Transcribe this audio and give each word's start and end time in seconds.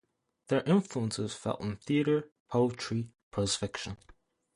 Their 0.47 0.61
influence 0.63 1.19
was 1.19 1.35
felt 1.35 1.61
in 1.61 1.75
theatre, 1.75 2.31
poetry, 2.49 3.11
prose 3.29 3.55
fiction. 3.55 3.97